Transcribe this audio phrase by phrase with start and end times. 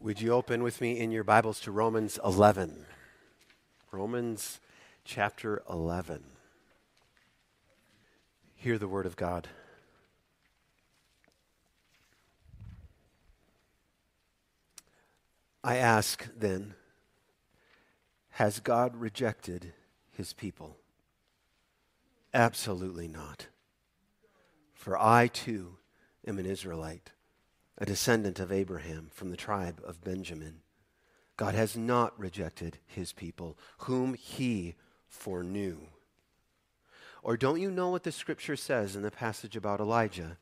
[0.00, 2.86] Would you open with me in your Bibles to Romans 11?
[3.90, 4.60] Romans
[5.04, 6.22] chapter 11.
[8.54, 9.48] Hear the word of God.
[15.64, 16.74] I ask then,
[18.30, 19.72] has God rejected
[20.12, 20.76] his people?
[22.32, 23.48] Absolutely not.
[24.74, 25.78] For I too
[26.24, 27.10] am an Israelite
[27.78, 30.60] a descendant of Abraham from the tribe of Benjamin.
[31.36, 34.74] God has not rejected his people, whom he
[35.06, 35.78] foreknew.
[37.22, 40.38] Or don't you know what the scripture says in the passage about Elijah?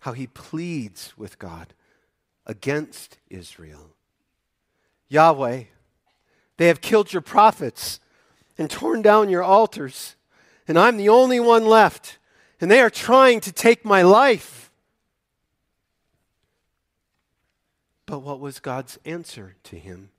[0.00, 1.74] How he pleads with God
[2.46, 3.90] against Israel.
[5.08, 5.64] Yahweh,
[6.56, 8.00] they have killed your prophets
[8.56, 10.16] and torn down your altars,
[10.66, 12.18] and I'm the only one left,
[12.60, 14.65] and they are trying to take my life.
[18.06, 20.10] But what was God's answer to him?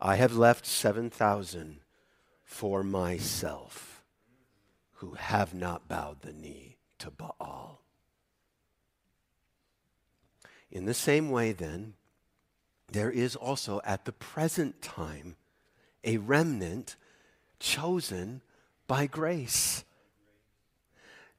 [0.00, 1.80] I have left 7,000
[2.44, 4.04] for myself
[4.94, 7.82] who have not bowed the knee to Baal.
[10.70, 11.94] In the same way, then,
[12.92, 15.36] there is also at the present time
[16.04, 16.96] a remnant
[17.58, 18.40] chosen
[18.86, 19.84] by grace.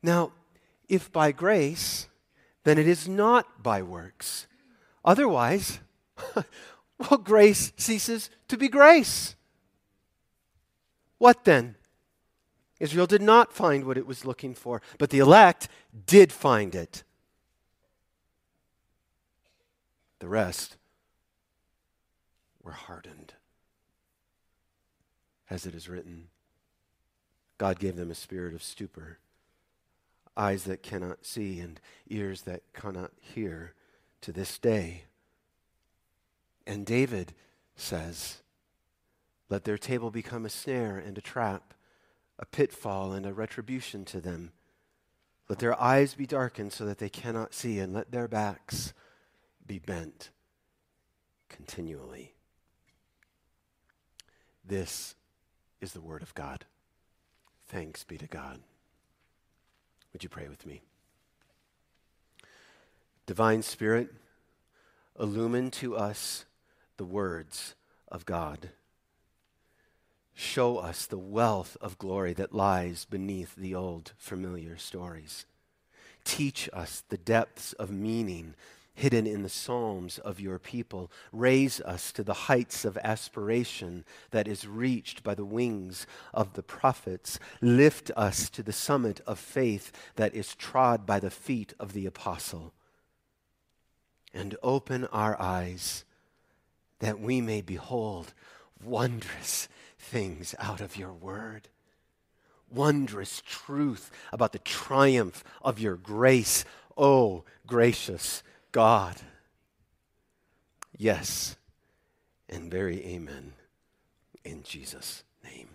[0.04, 0.32] Now,
[0.88, 2.08] if by grace,
[2.64, 4.48] then it is not by works.
[5.10, 5.80] Otherwise,
[7.00, 9.36] well, grace ceases to be grace.
[11.18, 11.74] What then?
[12.80, 15.68] Israel did not find what it was looking for, but the elect
[16.06, 17.04] did find it.
[20.20, 20.78] The rest
[22.62, 23.34] were hardened.
[25.50, 26.28] As it is written,
[27.58, 29.18] God gave them a spirit of stupor,
[30.38, 33.74] eyes that cannot see, and ears that cannot hear
[34.22, 35.04] to this day.
[36.66, 37.34] And David
[37.76, 38.38] says,
[39.50, 41.74] Let their table become a snare and a trap,
[42.38, 44.52] a pitfall and a retribution to them.
[45.48, 48.94] Let their eyes be darkened so that they cannot see, and let their backs
[49.66, 50.30] be bent
[51.50, 52.36] continually.
[54.64, 55.16] This
[55.82, 56.66] is the Word of God.
[57.68, 58.60] Thanks be to God.
[60.14, 60.82] Would you pray with me?
[63.30, 64.10] Divine Spirit,
[65.20, 66.46] illumine to us
[66.98, 67.76] the words
[68.08, 68.70] of God.
[70.34, 75.46] Show us the wealth of glory that lies beneath the old familiar stories.
[76.24, 78.56] Teach us the depths of meaning
[78.96, 81.12] hidden in the Psalms of your people.
[81.32, 86.64] Raise us to the heights of aspiration that is reached by the wings of the
[86.64, 87.38] prophets.
[87.62, 92.08] Lift us to the summit of faith that is trod by the feet of the
[92.08, 92.74] apostle
[94.34, 96.04] and open our eyes
[97.00, 98.34] that we may behold
[98.84, 99.68] wondrous
[99.98, 101.70] things out of your word.
[102.72, 106.66] Wondrous truth about the triumph of your grace,
[106.98, 109.16] oh gracious God.
[110.98, 111.56] Yes,
[112.48, 113.54] and very amen
[114.44, 115.70] in Jesus' name.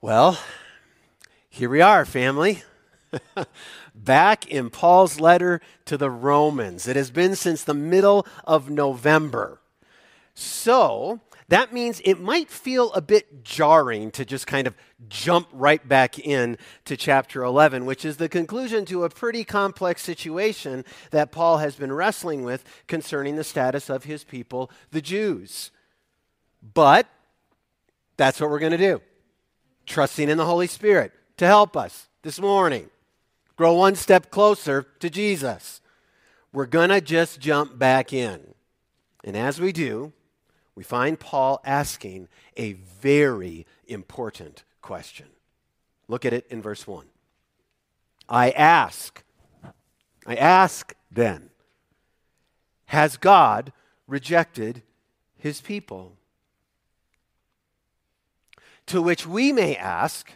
[0.00, 0.38] Well,
[1.48, 2.62] here we are, family.
[4.04, 6.88] back in Paul's letter to the Romans.
[6.88, 9.60] It has been since the middle of November.
[10.34, 14.76] So, that means it might feel a bit jarring to just kind of
[15.08, 20.02] jump right back in to chapter 11, which is the conclusion to a pretty complex
[20.02, 25.72] situation that Paul has been wrestling with concerning the status of his people, the Jews.
[26.62, 27.08] But
[28.16, 29.02] that's what we're going to do,
[29.86, 32.90] trusting in the Holy Spirit to help us this morning
[33.60, 35.82] grow one step closer to Jesus.
[36.50, 38.54] We're going to just jump back in.
[39.22, 40.14] And as we do,
[40.74, 45.26] we find Paul asking a very important question.
[46.08, 47.04] Look at it in verse 1.
[48.30, 49.22] I ask,
[50.26, 51.50] I ask then,
[52.86, 53.74] has God
[54.06, 54.82] rejected
[55.36, 56.16] his people?
[58.86, 60.32] To which we may ask,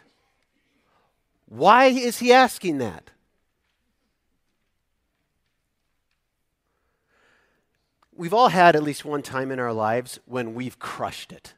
[1.47, 3.09] why is he asking that?
[8.15, 11.53] We've all had at least one time in our lives when we've crushed it,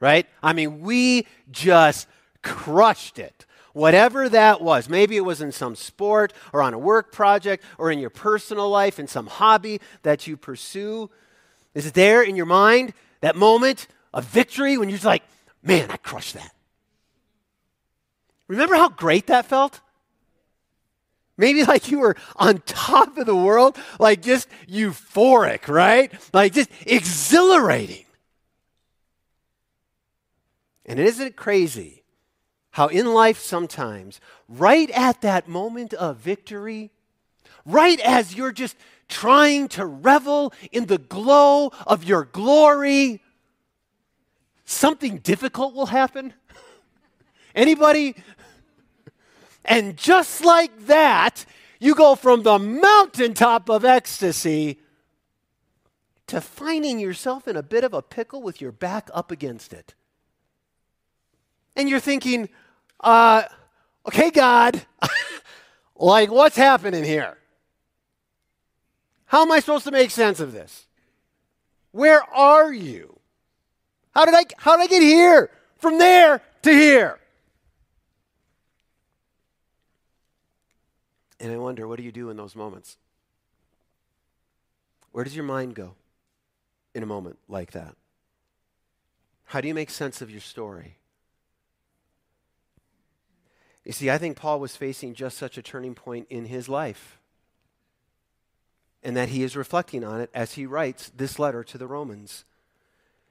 [0.00, 0.26] right?
[0.42, 2.08] I mean, we just
[2.42, 3.46] crushed it.
[3.72, 7.92] Whatever that was, maybe it was in some sport or on a work project or
[7.92, 11.08] in your personal life, in some hobby that you pursue.
[11.74, 15.22] Is it there in your mind, that moment of victory when you're just like,
[15.62, 16.52] man, I crushed that?
[18.48, 19.80] Remember how great that felt?
[21.40, 26.12] Maybe like you were on top of the world, like just euphoric, right?
[26.34, 28.04] Like just exhilarating.
[30.84, 32.04] And isn't it crazy
[32.72, 34.20] how in life sometimes,
[34.50, 36.90] right at that moment of victory,
[37.64, 38.76] right as you're just
[39.08, 43.22] trying to revel in the glow of your glory,
[44.66, 46.34] something difficult will happen?
[47.54, 48.14] Anybody?
[49.64, 51.44] And just like that,
[51.78, 54.80] you go from the mountaintop of ecstasy
[56.26, 59.94] to finding yourself in a bit of a pickle with your back up against it.
[61.74, 62.48] And you're thinking,
[63.00, 63.44] uh,
[64.06, 64.82] okay, God,
[65.96, 67.36] like what's happening here?
[69.26, 70.86] How am I supposed to make sense of this?
[71.92, 73.18] Where are you?
[74.14, 75.50] How did I, how did I get here?
[75.78, 77.18] From there to here.
[81.40, 82.98] And I wonder, what do you do in those moments?
[85.10, 85.94] Where does your mind go
[86.94, 87.96] in a moment like that?
[89.46, 90.98] How do you make sense of your story?
[93.84, 97.18] You see, I think Paul was facing just such a turning point in his life,
[99.02, 102.44] and that he is reflecting on it as he writes this letter to the Romans.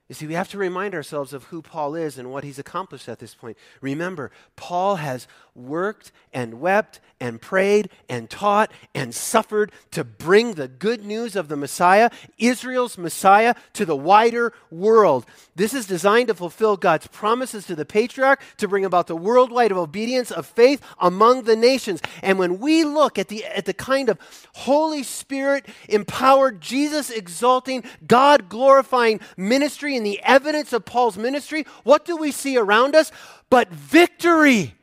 [0.10, 3.08] You see, we have to remind ourselves of who Paul is and what he's accomplished
[3.08, 3.58] at this point.
[3.80, 10.68] Remember, Paul has worked and wept and prayed and taught and suffered to bring the
[10.68, 12.10] good news of the Messiah,
[12.40, 15.28] Israel's Messiah, to the wider world.
[15.56, 19.72] This is designed to fulfill God's promises to the patriarch to bring about the worldwide
[19.72, 22.02] obedience of faith among the nations.
[22.24, 24.18] And when we look at the, at the kind of
[24.54, 32.06] Holy Spirit empowered, Jesus exalting, God glorifying ministry and the evidence of Paul's ministry, what
[32.06, 33.12] do we see around us?
[33.50, 34.74] But victory.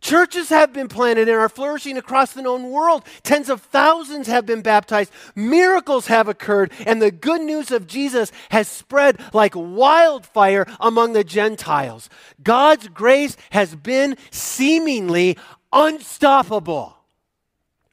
[0.00, 3.04] Churches have been planted and are flourishing across the known world.
[3.22, 5.12] Tens of thousands have been baptized.
[5.36, 11.22] Miracles have occurred, and the good news of Jesus has spread like wildfire among the
[11.22, 12.08] Gentiles.
[12.42, 15.38] God's grace has been seemingly
[15.72, 16.96] unstoppable.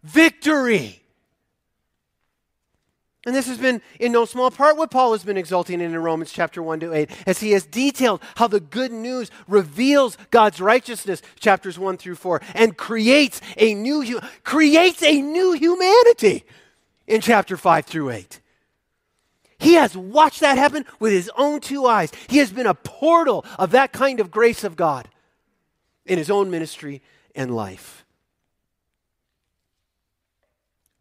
[0.01, 1.03] Victory.
[3.27, 6.01] And this has been in no small part what Paul has been exulting in in
[6.01, 10.61] Romans chapter 1 to 8, as he has detailed how the good news reveals God's
[10.61, 16.45] righteousness, chapters 1 through 4, and creates a new, creates a new humanity
[17.05, 18.39] in chapter 5 through 8.
[19.59, 22.13] He has watched that happen with his own two eyes.
[22.29, 25.09] He has been a portal of that kind of grace of God
[26.05, 27.01] in his own ministry
[27.35, 28.05] and life.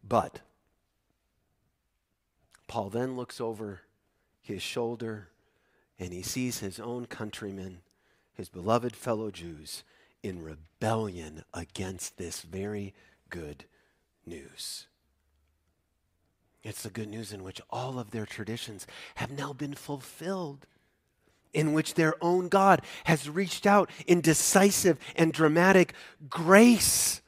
[0.05, 0.41] But
[2.67, 3.81] Paul then looks over
[4.41, 5.29] his shoulder
[5.99, 7.79] and he sees his own countrymen,
[8.33, 9.83] his beloved fellow Jews,
[10.21, 12.93] in rebellion against this very
[13.29, 13.65] good
[14.25, 14.87] news.
[16.63, 18.85] It's the good news in which all of their traditions
[19.15, 20.67] have now been fulfilled,
[21.53, 25.93] in which their own God has reached out in decisive and dramatic
[26.29, 27.21] grace.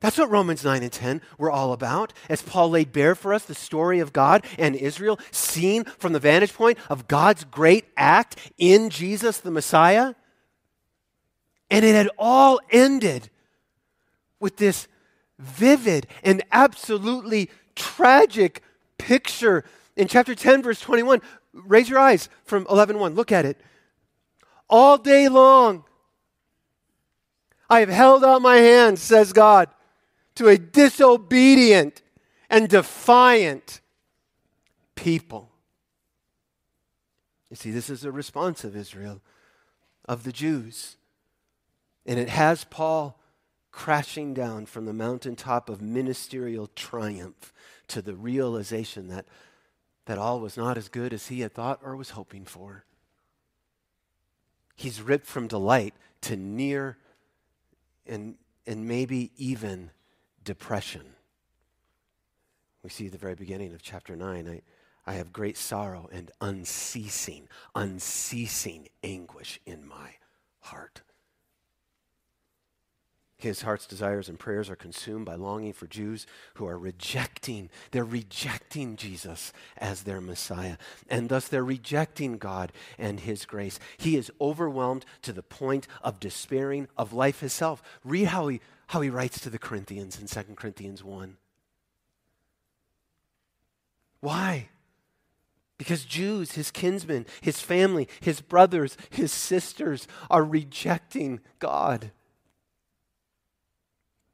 [0.00, 2.12] That's what Romans 9 and 10 were all about.
[2.28, 6.20] As Paul laid bare for us the story of God and Israel, seen from the
[6.20, 10.14] vantage point of God's great act in Jesus the Messiah.
[11.68, 13.28] And it had all ended
[14.38, 14.86] with this
[15.38, 18.62] vivid and absolutely tragic
[18.98, 19.64] picture
[19.96, 21.20] in chapter 10, verse 21.
[21.52, 23.16] Raise your eyes from 11.1.
[23.16, 23.60] Look at it.
[24.70, 25.82] All day long,
[27.68, 29.68] I have held out my hands, says God
[30.38, 32.00] to a disobedient
[32.48, 33.80] and defiant
[34.94, 35.50] people.
[37.50, 39.20] You see, this is a response of Israel,
[40.04, 40.96] of the Jews.
[42.06, 43.18] And it has Paul
[43.72, 47.52] crashing down from the mountaintop of ministerial triumph
[47.88, 49.26] to the realization that,
[50.06, 52.84] that all was not as good as he had thought or was hoping for.
[54.76, 56.96] He's ripped from delight to near
[58.06, 58.36] and,
[58.68, 59.90] and maybe even
[60.48, 61.02] depression.
[62.82, 64.62] We see at the very beginning of chapter 9, I,
[65.04, 70.12] I have great sorrow and unceasing, unceasing anguish in my
[70.60, 71.02] heart.
[73.36, 78.02] His heart's desires and prayers are consumed by longing for Jews who are rejecting, they're
[78.02, 80.78] rejecting Jesus as their Messiah.
[81.10, 83.78] And thus they're rejecting God and His grace.
[83.98, 87.82] He is overwhelmed to the point of despairing of life itself.
[88.02, 91.36] Read how he how he writes to the Corinthians in 2 Corinthians 1.
[94.20, 94.68] Why?
[95.76, 102.10] Because Jews, his kinsmen, his family, his brothers, his sisters are rejecting God.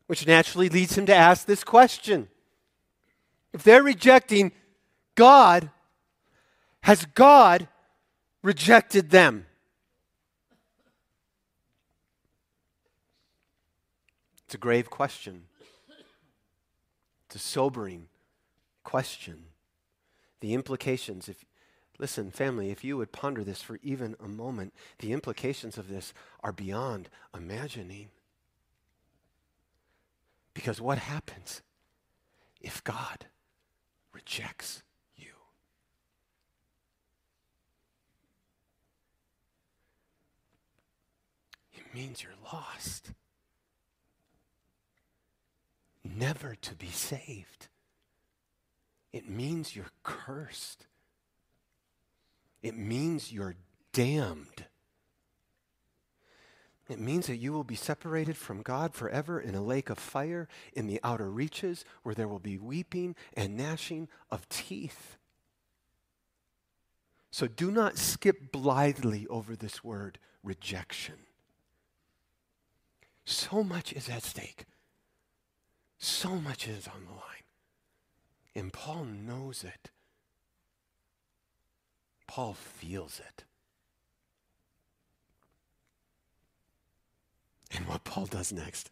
[0.07, 2.29] Which naturally leads him to ask this question
[3.53, 4.53] If they're rejecting
[5.17, 5.71] God,
[6.83, 7.69] has God
[8.43, 9.47] rejected them?
[14.55, 15.47] It's a grave question.
[17.27, 18.07] It's a sobering
[18.85, 19.47] question.
[20.39, 21.45] The implications, if
[21.99, 26.15] listen, family, if you would ponder this for even a moment, the implications of this
[26.39, 28.11] are beyond imagining.
[30.55, 31.63] Because what happens
[32.61, 33.27] if God
[34.13, 34.85] rejects
[35.17, 35.33] you?
[41.73, 43.11] It means you're lost,
[46.05, 47.69] never to be saved.
[49.13, 50.87] It means you're cursed.
[52.63, 53.57] It means you're
[53.93, 54.67] damned.
[56.89, 60.49] It means that you will be separated from God forever in a lake of fire
[60.75, 65.17] in the outer reaches where there will be weeping and gnashing of teeth.
[67.31, 71.17] So do not skip blithely over this word, rejection.
[73.25, 74.67] So much is at stake.
[75.99, 77.21] So much is on the line.
[78.55, 79.91] And Paul knows it.
[82.27, 83.45] Paul feels it.
[87.77, 88.91] And what Paul does next.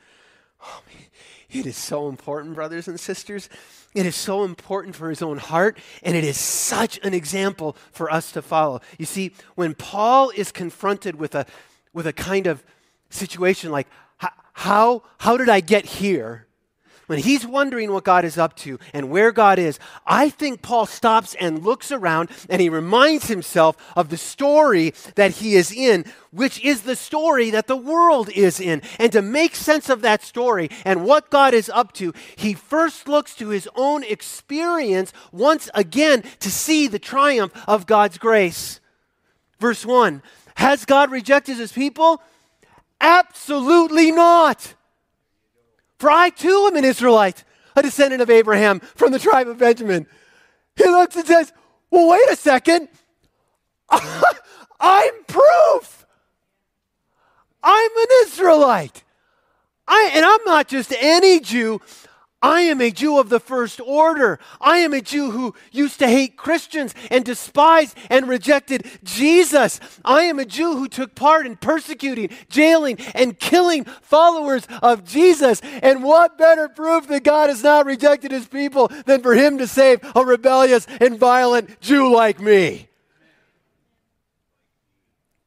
[0.64, 1.06] Oh, man,
[1.50, 3.48] it is so important, brothers and sisters.
[3.94, 8.10] It is so important for his own heart, and it is such an example for
[8.12, 8.80] us to follow.
[8.96, 11.46] You see, when Paul is confronted with a,
[11.92, 12.64] with a kind of
[13.10, 13.88] situation like,
[14.52, 16.46] how, how did I get here?
[17.12, 20.86] When he's wondering what God is up to and where God is, I think Paul
[20.86, 26.06] stops and looks around and he reminds himself of the story that he is in,
[26.30, 28.80] which is the story that the world is in.
[28.98, 33.06] And to make sense of that story and what God is up to, he first
[33.06, 38.80] looks to his own experience once again to see the triumph of God's grace.
[39.60, 40.22] Verse 1
[40.54, 42.22] Has God rejected his people?
[43.02, 44.76] Absolutely not.
[46.02, 47.44] For I too am an Israelite,
[47.76, 50.08] a descendant of Abraham from the tribe of Benjamin.
[50.74, 51.52] He looks and says,
[51.92, 52.88] Well, wait a second.
[53.88, 56.04] I'm proof.
[57.62, 59.04] I'm an Israelite.
[59.86, 61.80] I, and I'm not just any Jew.
[62.42, 64.40] I am a Jew of the first order.
[64.60, 69.78] I am a Jew who used to hate Christians and despised and rejected Jesus.
[70.04, 75.60] I am a Jew who took part in persecuting, jailing, and killing followers of Jesus.
[75.82, 79.66] And what better proof that God has not rejected his people than for him to
[79.66, 82.88] save a rebellious and violent Jew like me?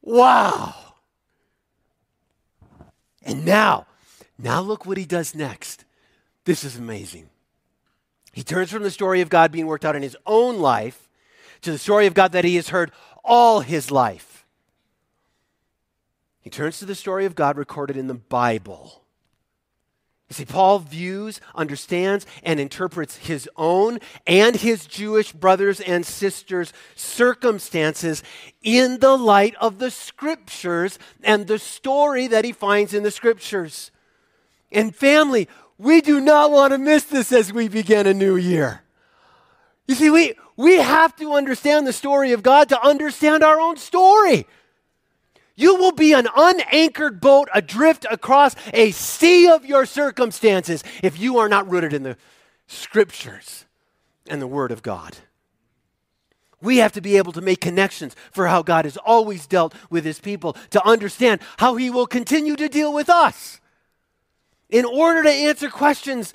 [0.01, 0.75] Wow.
[3.23, 3.87] And now,
[4.37, 5.84] now look what he does next.
[6.45, 7.29] This is amazing.
[8.31, 11.09] He turns from the story of God being worked out in his own life
[11.61, 12.91] to the story of God that he has heard
[13.23, 14.45] all his life.
[16.41, 19.01] He turns to the story of God recorded in the Bible.
[20.29, 26.73] You see, Paul views, understands, and interprets his own and his Jewish brothers and sisters'
[26.95, 28.23] circumstances
[28.61, 33.91] in the light of the scriptures and the story that he finds in the scriptures.
[34.71, 38.81] And family, we do not want to miss this as we begin a new year.
[39.87, 43.77] You see, we, we have to understand the story of God to understand our own
[43.77, 44.47] story.
[45.55, 51.37] You will be an unanchored boat adrift across a sea of your circumstances if you
[51.37, 52.17] are not rooted in the
[52.67, 53.65] scriptures
[54.27, 55.17] and the Word of God.
[56.61, 60.03] We have to be able to make connections for how God has always dealt with
[60.03, 63.61] His people to understand how He will continue to deal with us
[64.69, 66.33] in order to answer questions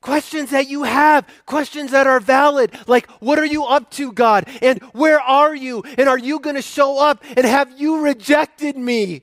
[0.00, 4.46] questions that you have, questions that are valid, like what are you up to, God?
[4.60, 5.82] And where are you?
[5.96, 7.24] And are you going to show up?
[7.36, 9.22] And have you rejected me?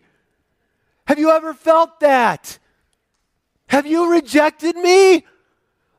[1.06, 2.58] Have you ever felt that?
[3.68, 5.24] Have you rejected me?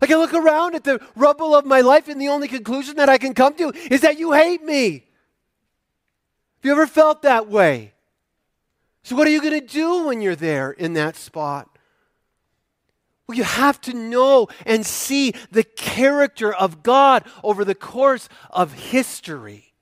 [0.00, 3.08] Like I look around at the rubble of my life, and the only conclusion that
[3.08, 5.06] I can come to is that you hate me.
[6.58, 7.92] Have you ever felt that way?
[9.04, 11.71] So, what are you going to do when you're there in that spot?
[13.34, 19.72] You have to know and see the character of God over the course of history.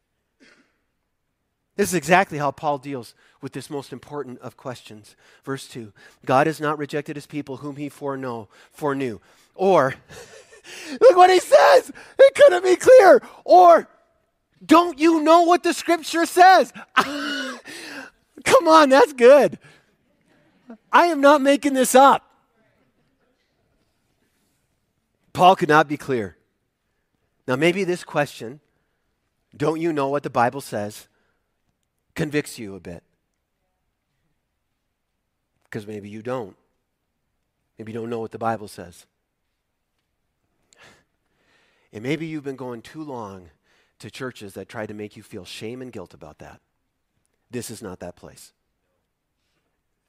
[1.77, 5.17] This is exactly how Paul deals with this most important of questions.
[5.45, 5.93] Verse 2
[6.25, 9.19] God has not rejected his people whom he foreknow, foreknew.
[9.55, 9.95] Or,
[11.01, 11.91] look what he says.
[12.19, 13.23] It couldn't be clear.
[13.45, 13.89] Or,
[14.65, 16.73] don't you know what the scripture says?
[16.97, 19.59] Come on, that's good.
[20.93, 22.30] I am not making this up.
[25.33, 26.37] Paul could not be clear.
[27.47, 28.61] Now, maybe this question,
[29.57, 31.09] don't you know what the Bible says,
[32.15, 33.03] convicts you a bit.
[35.65, 36.57] Because maybe you don't.
[37.79, 39.07] Maybe you don't know what the Bible says.
[41.93, 43.51] And maybe you've been going too long
[43.99, 46.61] to churches that try to make you feel shame and guilt about that.
[47.51, 48.53] This is not that place.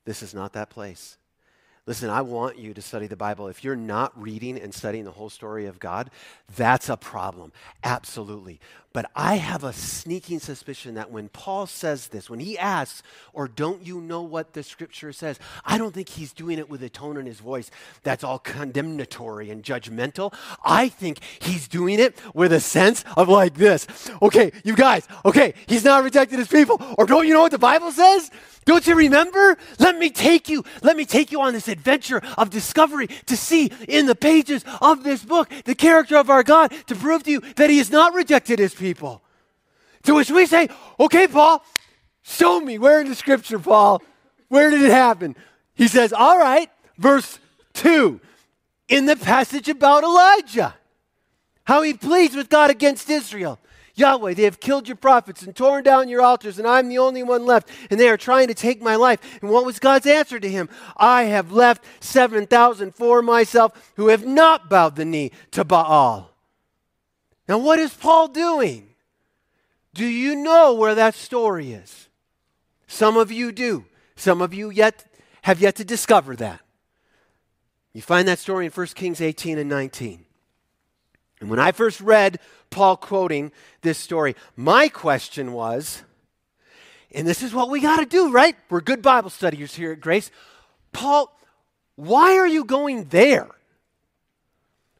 [0.06, 1.18] This is not that place.
[1.88, 3.48] Listen, I want you to study the Bible.
[3.48, 6.12] If you're not reading and studying the whole story of God,
[6.56, 7.52] that's a problem.
[7.84, 8.60] Absolutely.
[8.94, 13.02] But I have a sneaking suspicion that when Paul says this, when he asks,
[13.34, 16.84] or don't you know what the scripture says, I don't think he's doing it with
[16.84, 17.72] a tone in his voice
[18.04, 20.36] that's all condemnatory and judgmental.
[20.64, 23.88] I think he's doing it with a sense of like this
[24.22, 26.80] okay, you guys, okay, he's not rejected his people.
[26.98, 28.30] Or don't you know what the Bible says?
[28.66, 29.58] Don't you remember?
[29.80, 33.72] Let me take you, let me take you on this adventure of discovery to see
[33.88, 37.42] in the pages of this book the character of our God to prove to you
[37.56, 39.22] that he has not rejected his people.
[40.04, 41.64] To which we say, okay, Paul,
[42.22, 44.02] show me where in the scripture, Paul,
[44.48, 45.36] where did it happen?
[45.74, 47.40] He says, all right, verse
[47.74, 48.20] 2,
[48.90, 50.76] in the passage about Elijah,
[51.64, 53.60] how he pleads with God against Israel.
[54.02, 57.24] Yahweh, they have killed your prophets and torn down your altars, and I'm the only
[57.24, 59.40] one left, and they are trying to take my life.
[59.42, 60.70] And what was God's answer to him?
[60.98, 66.32] I have left 7,000 for myself who have not bowed the knee to Baal.
[67.48, 68.90] Now, what is Paul doing?
[69.94, 72.10] Do you know where that story is?
[72.88, 73.86] Some of you do.
[74.16, 75.06] Some of you yet
[75.44, 76.62] have yet to discover that.
[77.94, 80.26] You find that story in 1 Kings 18 and 19.
[81.42, 86.04] And when I first read Paul quoting this story, my question was,
[87.14, 88.56] and this is what we got to do, right?
[88.70, 90.32] We're good Bible studiers here at Grace.
[90.94, 91.38] Paul,
[91.96, 93.50] why are you going there?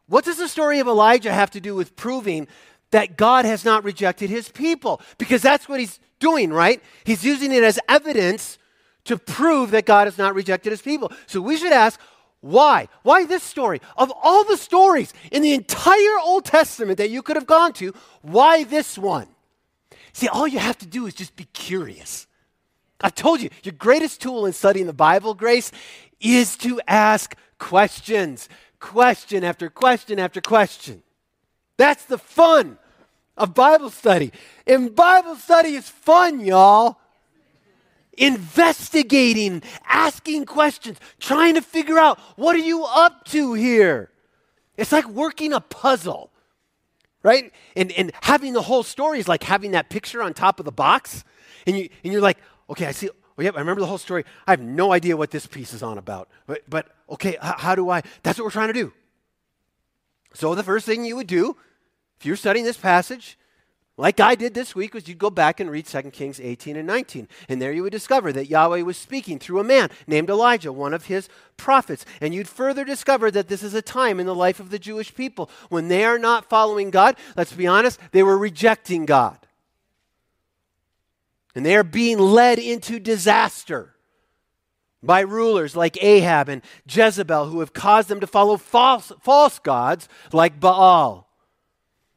[0.08, 2.50] What does the story of Elijah have to do with proving
[2.90, 5.00] that God has not rejected his people?
[5.18, 6.82] Because that's what he's doing, right?
[7.06, 8.58] He's using it as evidence
[9.06, 11.12] to prove that God has not rejected his people.
[11.28, 12.00] So we should ask,
[12.42, 12.88] why?
[13.04, 13.82] Why this story?
[13.96, 17.94] Of all the stories in the entire Old Testament that you could have gone to,
[18.22, 19.28] why this one?
[20.14, 22.28] See, all you have to do is just be curious.
[23.00, 25.72] I've told you, your greatest tool in studying the Bible, Grace,
[26.20, 28.50] is to ask questions.
[28.80, 31.04] Question after question after question.
[31.78, 32.78] That's the fun
[33.38, 34.32] of Bible study.
[34.66, 37.01] And Bible study is fun, y'all
[38.22, 44.12] investigating, asking questions, trying to figure out what are you up to here?
[44.78, 46.32] It's like working a puzzle,
[47.24, 47.52] right?
[47.76, 50.72] And, and having the whole story is like having that picture on top of the
[50.72, 51.24] box.
[51.66, 52.38] And, you, and you're like,
[52.70, 54.24] okay, I see, oh, yep, I remember the whole story.
[54.48, 56.30] I have no idea what this piece is on about.
[56.46, 58.04] But, but okay, h- how do I?
[58.24, 58.94] That's what we're trying to do.
[60.34, 61.58] So the first thing you would do,
[62.20, 63.38] if you're studying this passage,
[64.02, 66.88] like I did this week, was you'd go back and read 2 Kings 18 and
[66.88, 67.28] 19.
[67.48, 70.96] And there you would discover that Yahweh was speaking through a man named Elijah, one
[70.96, 72.04] of his prophets.
[72.20, 75.14] And you'd further discover that this is a time in the life of the Jewish
[75.14, 77.16] people when they are not following God.
[77.38, 79.38] Let's be honest, they were rejecting God.
[81.54, 83.94] And they are being led into disaster
[85.04, 90.10] by rulers like Ahab and Jezebel who have caused them to follow false, false gods
[90.34, 91.28] like Baal.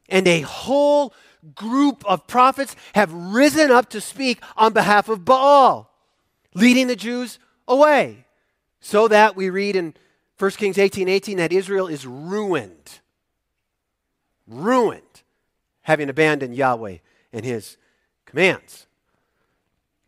[0.08, 1.12] And a whole
[1.54, 5.90] group of prophets have risen up to speak on behalf of Baal,
[6.54, 8.26] leading the Jews away.
[8.80, 9.94] So that we read in
[10.38, 13.00] 1 Kings 18 18 that Israel is ruined.
[14.46, 15.22] Ruined,
[15.82, 16.98] having abandoned Yahweh
[17.32, 17.78] and his
[18.26, 18.86] commands.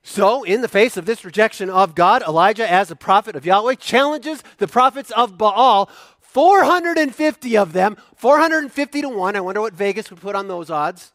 [0.03, 3.75] So, in the face of this rejection of God, Elijah, as a prophet of Yahweh,
[3.75, 9.37] challenges the prophets of Baal 450 of them, 450 to 1.
[9.37, 11.12] I wonder what Vegas would put on those odds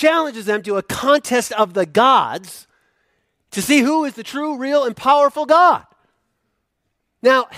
[0.00, 2.66] challenges them to a contest of the gods
[3.50, 5.84] to see who is the true, real, and powerful God.
[7.22, 7.48] Now,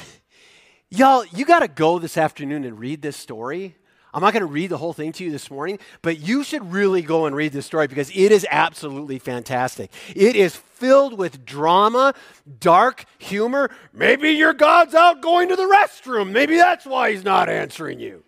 [0.90, 3.76] y'all, you got to go this afternoon and read this story.
[4.12, 6.72] I'm not going to read the whole thing to you this morning, but you should
[6.72, 9.90] really go and read this story because it is absolutely fantastic.
[10.14, 12.12] It is filled with drama,
[12.59, 13.70] dark humor.
[13.92, 16.33] Maybe your God's out going to the restroom.
[16.33, 18.24] Maybe that's why he's not answering you.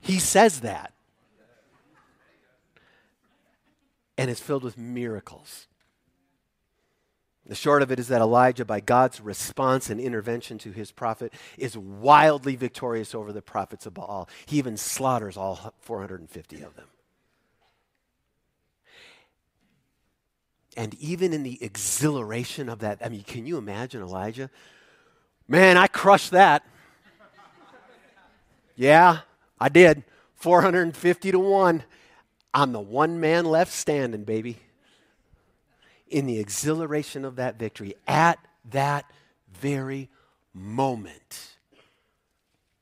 [0.00, 0.92] He says that.
[4.18, 5.66] And is filled with miracles.
[7.44, 11.32] The short of it is that Elijah, by God's response and intervention to his prophet,
[11.56, 14.28] is wildly victorious over the prophets of Baal.
[14.46, 16.88] He even slaughters all 450 of them.
[20.76, 24.50] And even in the exhilaration of that, I mean, can you imagine Elijah
[25.48, 26.64] Man, I crushed that.
[28.74, 29.18] yeah,
[29.60, 30.02] I did.
[30.34, 31.84] 450 to 1.
[32.56, 34.56] I'm the one man left standing, baby.
[36.08, 38.38] In the exhilaration of that victory, at
[38.70, 39.04] that
[39.52, 40.08] very
[40.54, 41.58] moment,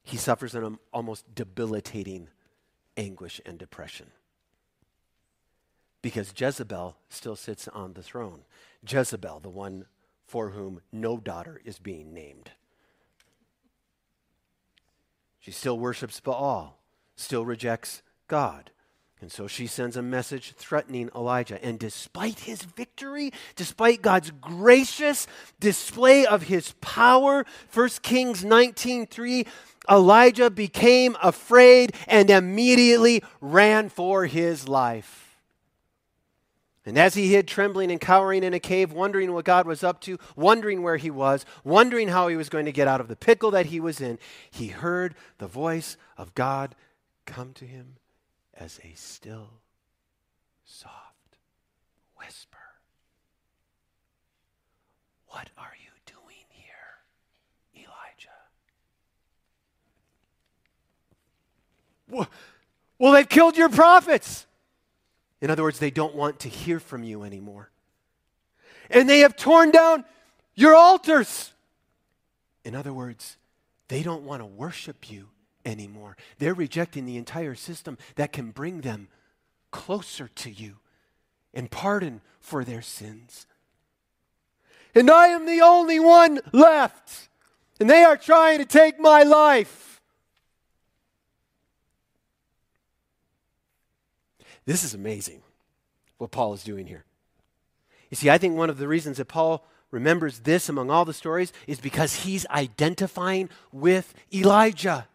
[0.04, 2.28] he suffers an um, almost debilitating
[2.96, 4.12] anguish and depression.
[6.02, 8.42] Because Jezebel still sits on the throne.
[8.88, 9.86] Jezebel, the one
[10.24, 12.52] for whom no daughter is being named.
[15.40, 16.78] She still worships Baal,
[17.16, 18.70] still rejects God.
[19.24, 21.58] And so she sends a message threatening Elijah.
[21.64, 25.26] And despite his victory, despite God's gracious
[25.58, 29.46] display of his power, 1 Kings 19:3,
[29.90, 35.38] Elijah became afraid and immediately ran for his life.
[36.84, 40.02] And as he hid trembling and cowering in a cave, wondering what God was up
[40.02, 43.16] to, wondering where he was, wondering how he was going to get out of the
[43.16, 44.18] pickle that he was in,
[44.50, 46.74] he heard the voice of God
[47.24, 47.96] come to him
[48.58, 49.50] as a still,
[50.64, 51.36] soft
[52.16, 52.58] whisper.
[55.26, 56.74] What are you doing here,
[57.74, 58.28] Elijah?
[62.98, 64.46] Well, they've killed your prophets.
[65.40, 67.70] In other words, they don't want to hear from you anymore.
[68.88, 70.04] And they have torn down
[70.54, 71.52] your altars.
[72.64, 73.36] In other words,
[73.88, 75.28] they don't want to worship you
[75.64, 76.16] anymore.
[76.38, 79.08] They're rejecting the entire system that can bring them
[79.70, 80.76] closer to you
[81.52, 83.46] and pardon for their sins.
[84.94, 87.28] And I am the only one left,
[87.80, 90.00] and they are trying to take my life.
[94.66, 95.42] This is amazing
[96.18, 97.04] what Paul is doing here.
[98.10, 101.12] You see, I think one of the reasons that Paul remembers this among all the
[101.12, 105.08] stories is because he's identifying with Elijah.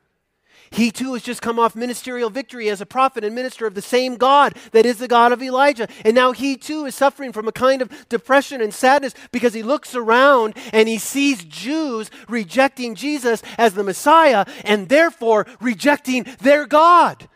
[0.71, 3.81] He too has just come off ministerial victory as a prophet and minister of the
[3.81, 5.87] same God that is the God of Elijah.
[6.05, 9.63] And now he too is suffering from a kind of depression and sadness because he
[9.63, 16.65] looks around and he sees Jews rejecting Jesus as the Messiah and therefore rejecting their
[16.67, 17.27] God.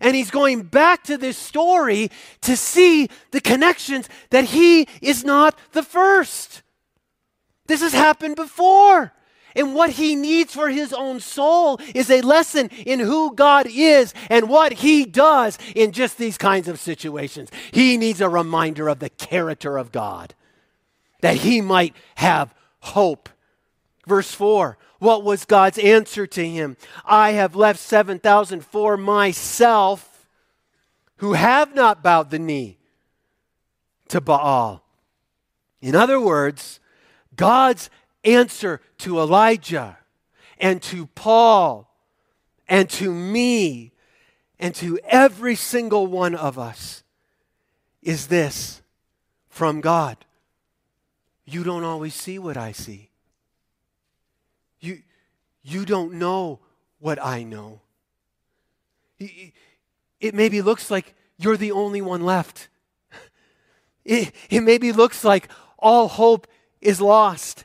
[0.00, 2.10] And he's going back to this story
[2.42, 6.62] to see the connections that he is not the first.
[7.66, 9.12] This has happened before.
[9.54, 14.14] And what he needs for his own soul is a lesson in who God is
[14.30, 17.50] and what he does in just these kinds of situations.
[17.70, 20.34] He needs a reminder of the character of God
[21.20, 23.28] that he might have hope.
[24.06, 26.76] Verse 4 What was God's answer to him?
[27.04, 30.28] I have left 7,000 for myself
[31.16, 32.78] who have not bowed the knee
[34.08, 34.84] to Baal.
[35.80, 36.80] In other words,
[37.34, 37.90] God's
[38.24, 39.98] answer to Elijah
[40.58, 41.92] and to Paul
[42.68, 43.92] and to me
[44.58, 47.02] and to every single one of us
[48.02, 48.82] is this
[49.48, 50.16] from God.
[51.44, 53.10] You don't always see what I see.
[54.80, 55.02] You,
[55.62, 56.60] you don't know
[56.98, 57.80] what I know.
[59.18, 62.68] It maybe looks like you're the only one left.
[64.04, 66.48] It, it maybe looks like all hope
[66.80, 67.64] is lost.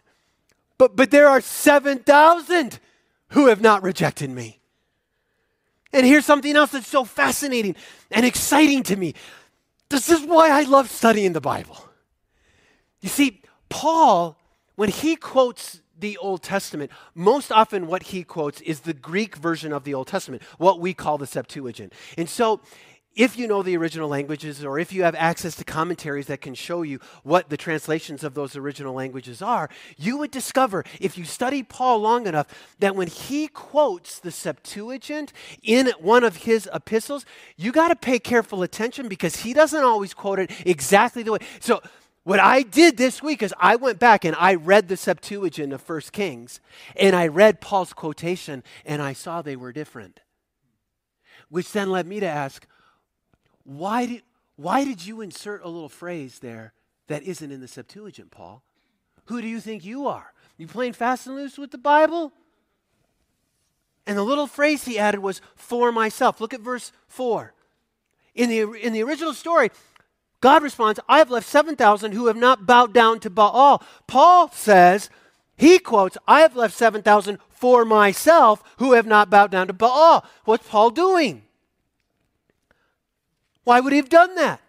[0.78, 2.80] But, but there are 7,000
[3.30, 4.60] who have not rejected me.
[5.94, 7.76] And here's something else that's so fascinating
[8.12, 9.13] and exciting to me.
[9.90, 11.78] This is why I love studying the Bible.
[13.02, 14.38] You see, Paul,
[14.76, 19.74] when he quotes the Old Testament, most often what he quotes is the Greek version
[19.74, 21.94] of the Old Testament, what we call the Septuagint.
[22.18, 22.62] And so
[23.17, 26.53] if you know the original languages or if you have access to commentaries that can
[26.53, 31.25] show you what the translations of those original languages are, you would discover, if you
[31.25, 32.47] study Paul long enough,
[32.80, 37.25] that when he quotes the Septuagint in one of his epistles,
[37.58, 41.39] you got to pay careful attention because he doesn't always quote it exactly the way.
[41.60, 41.82] So,
[42.23, 45.82] what I did this week is I went back and I read the Septuagint of
[45.82, 46.60] First Kings
[46.97, 50.19] and I read Paul's quotation and I saw they were different.
[51.47, 52.67] Which then led me to ask,
[53.67, 54.21] why did,
[54.56, 56.71] why did you insert a little phrase there
[57.08, 58.63] that isn't in the Septuagint, Paul?
[59.25, 60.32] Who do you think you are?
[60.58, 62.32] You playing fast and loose with the Bible?
[64.06, 66.39] And the little phrase he added was, for myself.
[66.39, 67.53] Look at verse 4.
[68.36, 69.69] In the, in the original story,
[70.39, 73.84] God responds, I have left 7,000 who have not bowed down to Baal.
[74.08, 75.10] Paul says,
[75.58, 80.25] he quotes, I have left 7,000 for myself who have not bowed down to Baal.
[80.45, 81.43] What's Paul doing?
[83.67, 84.62] Why would he have done that?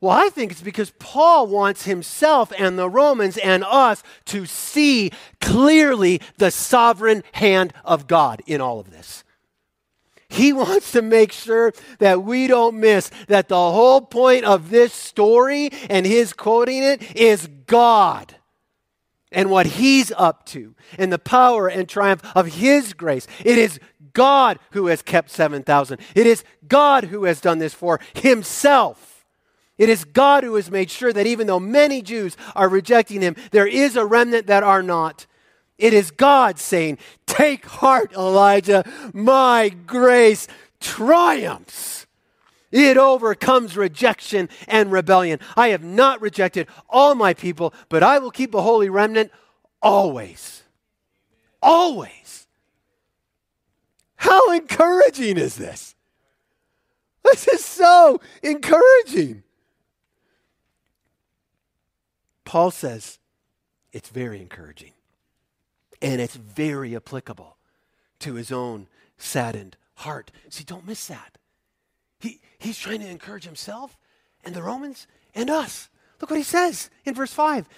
[0.00, 5.10] Well, I think it's because Paul wants himself and the Romans and us to see
[5.42, 9.22] clearly the sovereign hand of God in all of this.
[10.30, 14.94] He wants to make sure that we don't miss that the whole point of this
[14.94, 18.34] story and his quoting it is God
[19.30, 23.26] and what he's up to and the power and triumph of his grace.
[23.44, 23.78] It is
[24.16, 26.00] God who has kept 7,000.
[26.14, 29.26] It is God who has done this for himself.
[29.76, 33.36] It is God who has made sure that even though many Jews are rejecting him,
[33.50, 35.26] there is a remnant that are not.
[35.76, 40.48] It is God saying, Take heart, Elijah, my grace
[40.80, 42.06] triumphs.
[42.72, 45.40] It overcomes rejection and rebellion.
[45.58, 49.30] I have not rejected all my people, but I will keep a holy remnant
[49.82, 50.62] always.
[51.60, 52.25] Always.
[54.26, 55.94] How encouraging is this?
[57.22, 59.44] This is so encouraging.
[62.44, 63.20] Paul says
[63.92, 64.94] it's very encouraging.
[66.02, 67.56] And it's very applicable
[68.18, 70.32] to his own saddened heart.
[70.48, 71.38] See, don't miss that.
[72.18, 73.96] He, he's trying to encourage himself
[74.44, 75.88] and the Romans and us.
[76.20, 77.68] Look what he says in verse 5.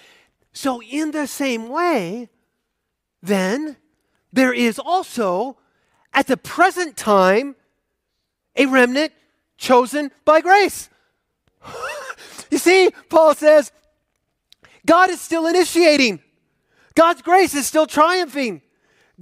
[0.54, 2.30] So, in the same way,
[3.22, 3.76] then,
[4.32, 5.58] there is also
[6.12, 7.56] at the present time
[8.56, 9.12] a remnant
[9.56, 10.88] chosen by grace.
[12.50, 13.72] you see, Paul says,
[14.86, 16.20] God is still initiating.
[16.94, 18.62] God's grace is still triumphing.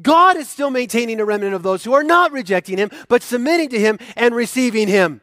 [0.01, 3.70] God is still maintaining a remnant of those who are not rejecting Him, but submitting
[3.70, 5.20] to Him and receiving Him.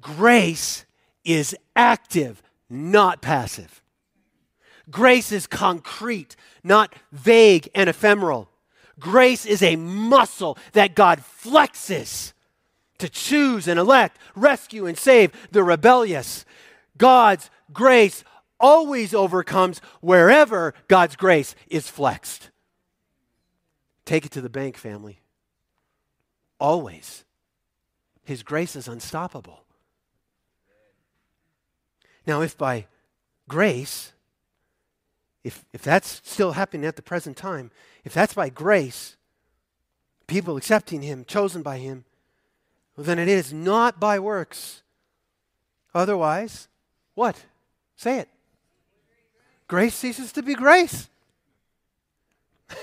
[0.00, 0.84] Grace
[1.24, 3.82] is active, not passive.
[4.90, 8.48] Grace is concrete, not vague and ephemeral.
[8.98, 12.32] Grace is a muscle that God flexes
[12.98, 16.44] to choose and elect, rescue and save the rebellious.
[16.96, 18.24] God's grace
[18.58, 22.50] always overcomes wherever God's grace is flexed.
[24.04, 25.20] Take it to the bank, family.
[26.58, 27.24] Always.
[28.24, 29.64] His grace is unstoppable.
[32.26, 32.86] Now, if by
[33.48, 34.12] grace,
[35.44, 37.70] if, if that's still happening at the present time,
[38.04, 39.16] if that's by grace,
[40.26, 42.04] people accepting Him, chosen by Him,
[42.96, 44.82] well, then it is not by works.
[45.94, 46.68] Otherwise,
[47.14, 47.44] what?
[47.96, 48.28] Say it
[49.68, 51.08] grace ceases to be grace.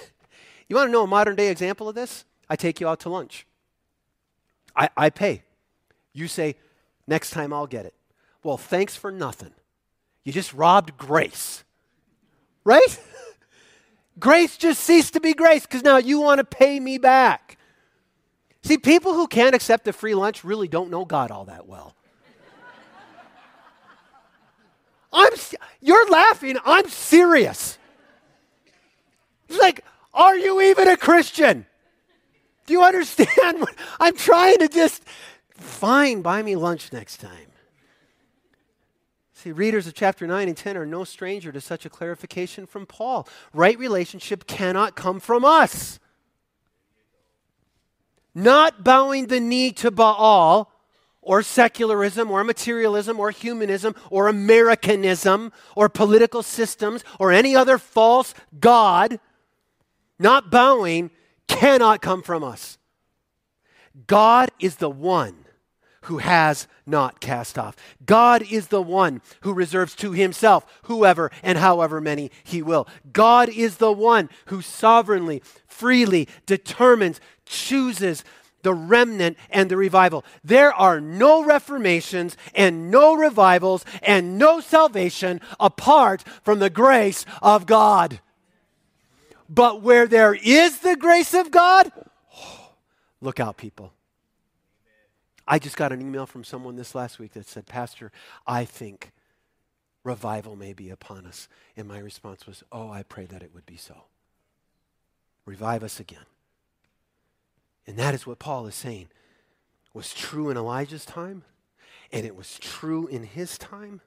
[0.70, 2.24] you want to know a modern day example of this?
[2.50, 3.46] I take you out to lunch.
[4.76, 5.44] I, I pay.
[6.14, 6.56] You say,
[7.08, 7.96] next time I'll get it.
[8.44, 9.54] Well, thanks for nothing.
[10.24, 11.64] You just robbed grace.
[12.66, 13.00] Right?
[14.20, 17.58] grace just ceased to be grace because now you want to pay me back.
[18.64, 21.96] See, people who can't accept a free lunch really don't know God all that well.
[25.14, 25.32] I'm,
[25.80, 26.58] you're laughing.
[26.66, 27.78] I'm serious.
[29.48, 31.68] It's like, are you even a Christian?
[32.66, 33.30] Do you understand?
[33.60, 35.04] What, I'm trying to just,
[35.54, 37.48] fine, buy me lunch next time.
[39.46, 42.88] See, readers of chapter 9 and 10 are no stranger to such a clarification from
[42.88, 43.28] Paul.
[43.54, 46.00] Right relationship cannot come from us.
[48.34, 50.72] Not bowing the knee to Baal
[51.22, 58.34] or secularism or materialism or humanism or Americanism or political systems or any other false
[58.60, 59.20] God,
[60.18, 61.12] not bowing,
[61.48, 62.80] cannot come from us.
[64.08, 65.45] God is the one
[66.06, 67.76] who has not cast off.
[68.06, 72.88] God is the one who reserves to himself whoever and however many he will.
[73.12, 78.24] God is the one who sovereignly, freely determines, chooses
[78.62, 80.24] the remnant and the revival.
[80.44, 87.66] There are no reformations and no revivals and no salvation apart from the grace of
[87.66, 88.20] God.
[89.50, 91.92] But where there is the grace of God,
[92.36, 92.72] oh,
[93.22, 93.95] look out, people.
[95.48, 98.12] I just got an email from someone this last week that said, Pastor,
[98.48, 99.12] I think
[100.04, 101.48] revival may be upon us.
[101.78, 104.06] And my response was, Oh, I pray that it would be so.
[105.46, 106.26] Revive us again.
[107.86, 109.08] And that is what Paul is saying
[109.94, 111.44] was true in Elijah's time,
[112.12, 114.02] and it was true in his time,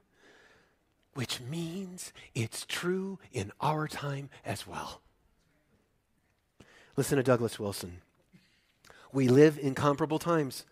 [1.15, 5.01] which means it's true in our time as well.
[6.95, 8.01] Listen to Douglas Wilson.
[9.11, 10.63] We live in comparable times.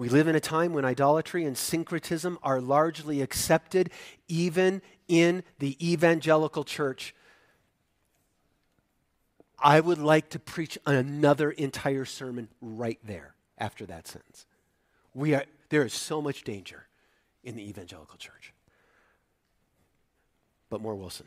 [0.00, 3.90] We live in a time when idolatry and syncretism are largely accepted,
[4.28, 7.14] even in the evangelical church.
[9.58, 14.46] I would like to preach another entire sermon right there after that sentence.
[15.12, 16.86] We are, there is so much danger
[17.44, 18.54] in the evangelical church.
[20.70, 21.26] But more Wilson.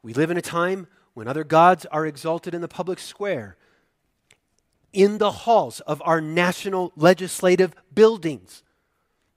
[0.00, 3.56] We live in a time when other gods are exalted in the public square,
[4.92, 8.62] in the halls of our national legislative buildings,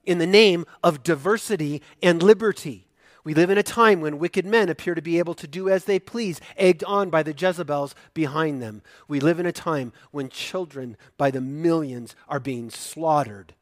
[0.03, 2.87] in the name of diversity and liberty.
[3.23, 5.85] We live in a time when wicked men appear to be able to do as
[5.85, 8.83] they please, egged on by the Jezebels behind them.
[9.07, 13.55] We live in a time when children by the millions are being slaughtered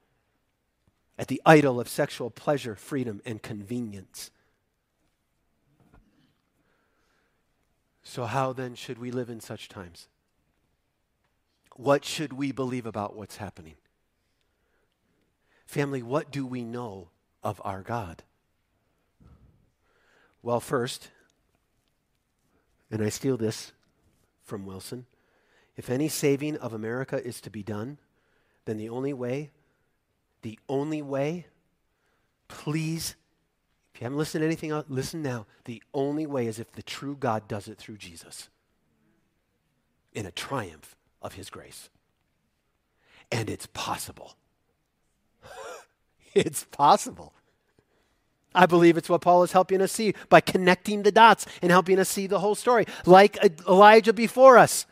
[1.18, 4.32] at the idol of sexual pleasure, freedom, and convenience.
[8.04, 10.10] So, how then should we live in such times?
[11.76, 13.76] What should we believe about what's happening?
[15.66, 17.10] Family, what do we know
[17.44, 18.24] of our God?
[20.42, 21.10] Well, first,
[22.92, 23.72] and I steal this
[24.44, 25.06] from Wilson
[25.76, 27.98] if any saving of America is to be done,
[28.66, 29.52] then the only way,
[30.42, 31.48] the only way,
[32.48, 33.16] please,
[33.94, 35.46] if you haven't listened to anything else, listen now.
[35.66, 38.50] The only way is if the true God does it through Jesus
[40.14, 41.90] in a triumph of his grace.
[43.32, 44.36] And it's possible.
[46.36, 47.34] it's possible.
[48.56, 51.98] I believe it's what Paul is helping us see by connecting the dots and helping
[51.98, 52.86] us see the whole story.
[53.06, 54.86] Like Elijah before us.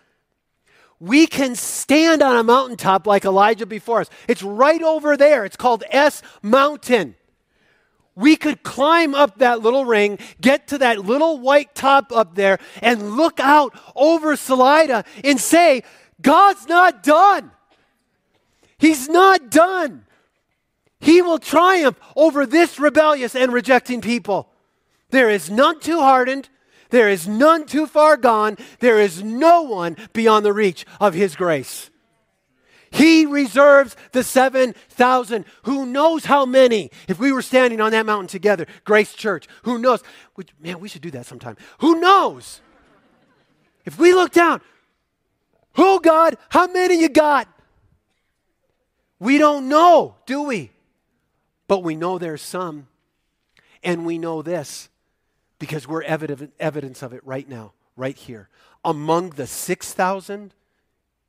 [1.00, 4.10] We can stand on a mountaintop like Elijah before us.
[4.28, 5.46] It's right over there.
[5.46, 7.16] It's called S Mountain.
[8.14, 12.60] We could climb up that little ring, get to that little white top up there,
[12.82, 15.84] and look out over Salida and say,
[16.22, 17.52] God's not done.
[18.78, 20.06] He's not done.
[21.00, 24.50] He will triumph over this rebellious and rejecting people.
[25.10, 26.50] There is none too hardened.
[26.90, 28.58] There is none too far gone.
[28.80, 31.90] There is no one beyond the reach of His grace.
[32.92, 35.46] He reserves the 7,000.
[35.64, 36.92] Who knows how many?
[37.08, 40.04] If we were standing on that mountain together, Grace Church, who knows?
[40.60, 41.56] Man, we should do that sometime.
[41.80, 42.60] Who knows?
[43.86, 44.62] If we look down,
[45.74, 46.38] who, God?
[46.50, 47.48] How many you got?
[49.20, 50.72] We don't know, do we?
[51.68, 52.88] But we know there's some.
[53.84, 54.90] And we know this
[55.60, 58.50] because we're evident, evidence of it right now, right here.
[58.84, 60.54] Among the 6,000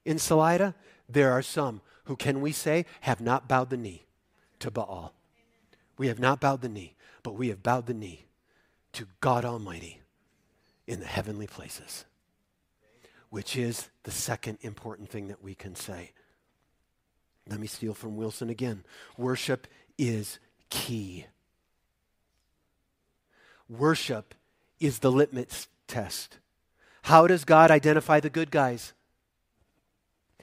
[0.04, 0.74] in Salida,
[1.08, 4.06] there are some who, can we say, have not bowed the knee
[4.58, 5.14] to Baal.
[5.98, 8.26] We have not bowed the knee, but we have bowed the knee
[8.94, 10.00] to God Almighty
[10.86, 12.04] in the heavenly places,
[13.32, 16.10] which is the second important thing that we can say.
[17.48, 18.84] Let me steal from Wilson again.
[19.16, 19.66] Worship
[19.96, 21.24] is key.
[23.70, 24.34] Worship
[24.80, 26.40] is the litmus test.
[27.04, 28.92] How does God identify the good guys?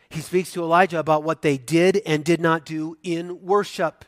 [0.09, 4.03] He speaks to Elijah about what they did and did not do in worship.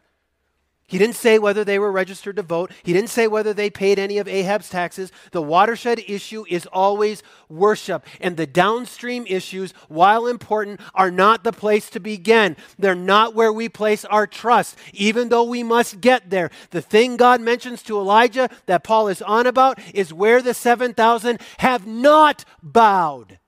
[0.91, 2.69] He didn't say whether they were registered to vote.
[2.84, 5.10] He didn't say whether they paid any of Ahab's taxes.
[5.32, 8.06] The watershed issue is always worship.
[8.19, 12.58] And the downstream issues, while important, are not the place to begin.
[12.77, 16.51] They're not where we place our trust, even though we must get there.
[16.71, 21.39] The thing God mentions to Elijah that Paul is on about is where the 7,000
[21.60, 23.39] have not bowed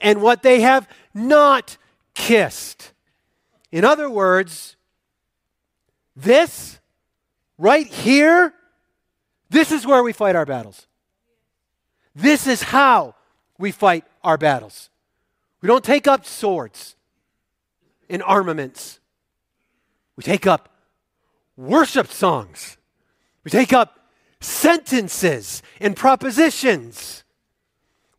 [0.00, 1.76] and what they have not
[2.14, 2.94] kissed.
[3.70, 4.76] In other words,
[6.16, 6.78] this,
[7.58, 8.52] right here,
[9.50, 10.86] this is where we fight our battles.
[12.14, 13.14] This is how
[13.58, 14.90] we fight our battles.
[15.60, 16.96] We don't take up swords
[18.10, 19.00] and armaments.
[20.16, 20.68] We take up
[21.56, 22.76] worship songs.
[23.44, 23.98] We take up
[24.40, 27.21] sentences and propositions.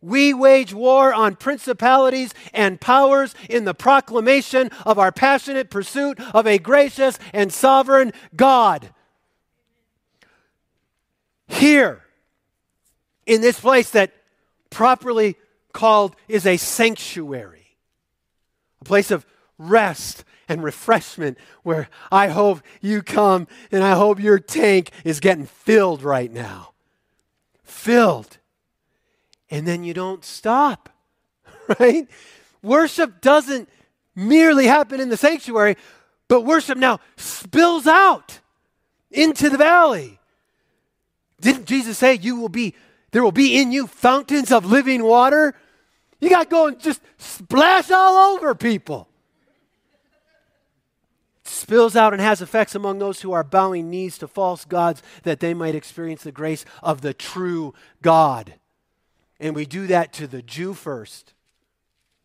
[0.04, 6.46] We wage war on principalities and powers in the proclamation of our passionate pursuit of
[6.46, 8.90] a gracious and sovereign God.
[11.48, 12.02] Here,
[13.24, 14.12] in this place that
[14.68, 15.36] properly
[15.72, 17.78] called is a sanctuary,
[18.82, 19.24] a place of
[19.56, 25.46] rest and refreshment where I hope you come and I hope your tank is getting
[25.46, 26.74] filled right now.
[27.62, 28.36] Filled
[29.50, 30.88] and then you don't stop,
[31.80, 32.08] right?
[32.62, 33.68] Worship doesn't
[34.14, 35.76] merely happen in the sanctuary,
[36.28, 38.40] but worship now spills out
[39.10, 40.18] into the valley.
[41.40, 42.74] Didn't Jesus say you will be
[43.10, 45.54] there will be in you fountains of living water?
[46.20, 49.08] You got to go and just splash all over people.
[51.44, 55.38] spills out and has effects among those who are bowing knees to false gods that
[55.38, 58.54] they might experience the grace of the true God.
[59.44, 61.34] And we do that to the Jew first.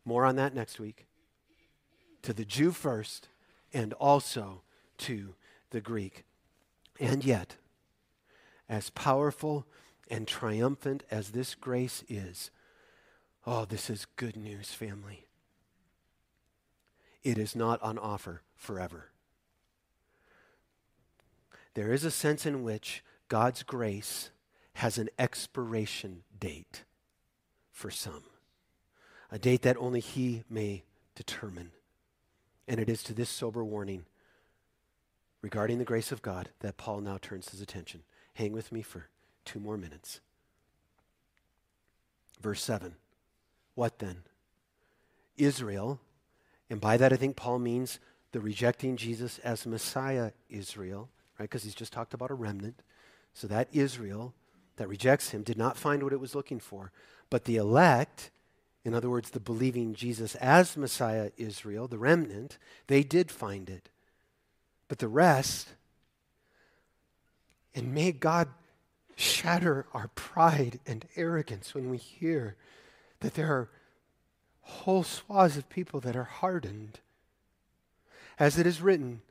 [0.06, 1.06] More on that next week.
[2.22, 3.28] To the Jew first,
[3.74, 4.62] and also
[5.00, 5.36] to
[5.72, 6.24] the Greek.
[6.98, 7.58] And yet,
[8.70, 9.68] as powerful
[10.10, 12.52] and triumphant as this grace is,
[13.46, 15.28] oh, this is good news, family.
[17.22, 19.10] It is not on offer forever.
[21.74, 24.30] There is a sense in which God's grace
[24.76, 26.86] has an expiration date
[27.80, 28.24] for some,
[29.32, 30.84] a date that only He may
[31.16, 31.72] determine.
[32.68, 34.04] And it is to this sober warning
[35.42, 38.04] regarding the grace of God that Paul now turns his attention.
[38.34, 39.08] Hang with me for
[39.46, 40.20] two more minutes.
[42.42, 42.96] Verse 7.
[43.76, 44.24] What then?
[45.38, 46.02] Israel,
[46.70, 48.00] and by that I think Paul means
[48.34, 51.08] the rejecting Jesus as Messiah Israel,
[51.40, 51.50] right?
[51.50, 52.82] Because he's just talked about a remnant.
[53.34, 54.34] So that Israel
[54.80, 56.92] that rejects him did not find what it was looking for.
[57.30, 58.32] But the elect,
[58.84, 62.58] in other words, the believing Jesus as Messiah Israel, the remnant,
[62.88, 63.90] they did find it.
[64.88, 65.70] But the rest,
[67.76, 68.48] and may God
[69.16, 72.56] shatter our pride and arrogance when we hear
[73.20, 73.70] that there are
[74.62, 77.00] whole swaths of people that are hardened.
[78.38, 79.22] As it is written,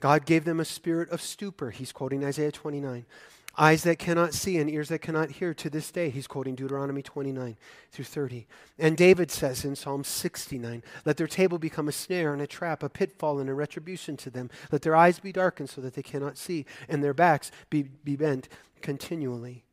[0.00, 1.70] God gave them a spirit of stupor.
[1.70, 3.06] He's quoting Isaiah 29
[3.58, 6.10] eyes that cannot see and ears that cannot hear to this day.
[6.10, 7.56] He's quoting Deuteronomy 29
[7.90, 8.46] through 30.
[8.78, 12.82] And David says in Psalm 69 Let their table become a snare and a trap,
[12.82, 14.50] a pitfall and a retribution to them.
[14.70, 18.16] Let their eyes be darkened so that they cannot see, and their backs be, be
[18.16, 18.48] bent
[18.82, 19.64] continually.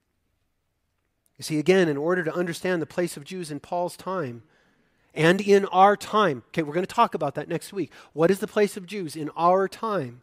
[1.38, 4.44] You see, again, in order to understand the place of Jews in Paul's time,
[5.14, 6.44] and in our time.
[6.48, 7.92] Okay, we're going to talk about that next week.
[8.14, 10.22] What is the place of Jews in our time?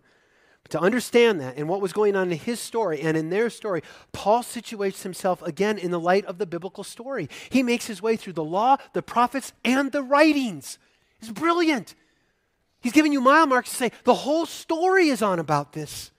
[0.71, 3.83] To understand that and what was going on in his story and in their story,
[4.13, 7.29] Paul situates himself again in the light of the biblical story.
[7.51, 10.79] He makes his way through the law, the prophets, and the writings.
[11.21, 11.95] It's brilliant.
[12.81, 16.11] He's giving you mile marks to say the whole story is on about this.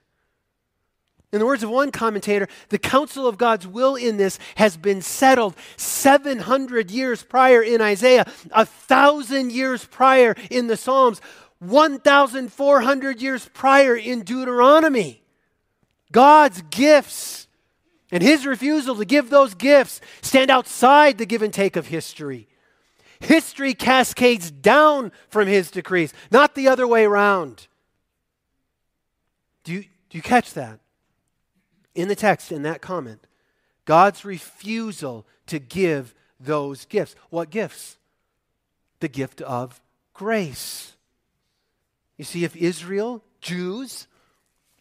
[1.32, 5.00] In the words of one commentator, the counsel of God's will in this has been
[5.00, 11.22] settled 700 years prior in Isaiah, a thousand years prior in the Psalms.
[11.62, 15.22] 1,400 years prior in Deuteronomy.
[16.10, 17.46] God's gifts
[18.10, 22.48] and his refusal to give those gifts stand outside the give and take of history.
[23.20, 27.68] History cascades down from his decrees, not the other way around.
[29.62, 30.80] Do you, do you catch that?
[31.94, 33.26] In the text, in that comment,
[33.84, 37.14] God's refusal to give those gifts.
[37.30, 37.98] What gifts?
[38.98, 39.80] The gift of
[40.12, 40.96] grace.
[42.16, 44.06] You see, if Israel, Jews,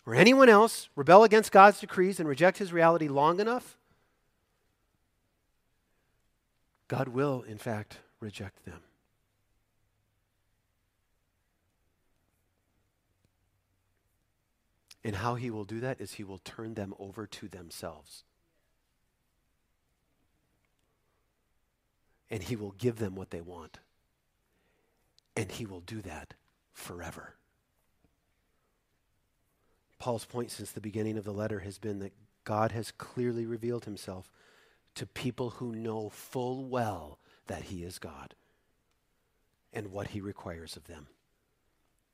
[0.05, 3.77] or anyone else rebel against God's decrees and reject his reality long enough,
[6.87, 8.81] God will, in fact, reject them.
[15.03, 18.23] And how he will do that is he will turn them over to themselves.
[22.29, 23.79] And he will give them what they want.
[25.35, 26.35] And he will do that
[26.73, 27.35] forever.
[29.99, 32.13] Paul's point since the beginning of the letter has been that
[32.43, 34.31] God has clearly revealed himself
[34.95, 38.33] to people who know full well that he is God
[39.71, 41.07] and what he requires of them.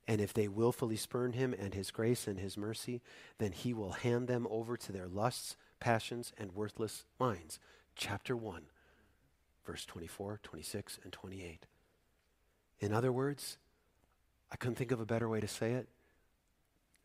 [0.07, 3.01] And if they willfully spurn him and his grace and his mercy,
[3.39, 7.59] then he will hand them over to their lusts, passions, and worthless minds.
[7.95, 8.63] Chapter 1,
[9.65, 11.65] verse 24, 26, and 28.
[12.79, 13.57] In other words,
[14.51, 15.87] I couldn't think of a better way to say it.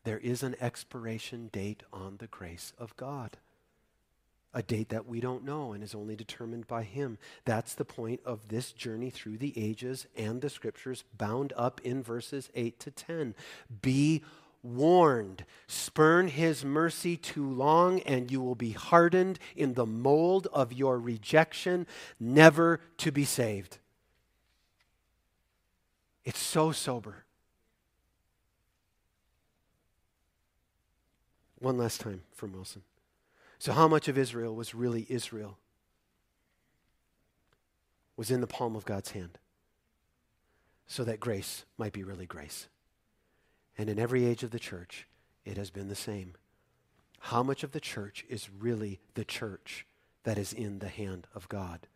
[0.03, 3.37] There is an expiration date on the grace of God.
[4.53, 7.17] A date that we don't know and is only determined by Him.
[7.45, 12.03] That's the point of this journey through the ages and the scriptures bound up in
[12.03, 13.33] verses 8 to 10.
[13.81, 14.23] Be
[14.63, 15.45] warned.
[15.67, 20.99] Spurn his mercy too long, and you will be hardened in the mold of your
[20.99, 21.85] rejection,
[22.19, 23.77] never to be saved.
[26.23, 27.25] It's so sober.
[31.63, 32.81] One last time from Wilson.
[33.57, 35.57] So, how much of Israel was really Israel?
[38.17, 39.37] Was in the palm of God's hand
[40.87, 42.67] so that grace might be really grace.
[43.77, 45.07] And in every age of the church,
[45.45, 46.33] it has been the same.
[47.19, 49.85] How much of the church is really the church
[50.25, 51.87] that is in the hand of God?